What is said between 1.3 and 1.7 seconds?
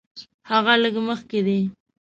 دی.